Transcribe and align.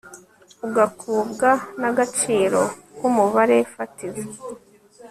ugakubwa 0.67 1.49
n 1.79 1.81
agaciro 1.89 2.61
k 2.97 2.99
umubare 3.09 3.57
fatizo 3.73 4.27